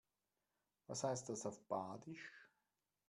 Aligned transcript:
Was 0.87 1.03
heißt 1.03 1.29
das 1.29 1.45
auf 1.45 1.61
Badisch? 1.67 2.27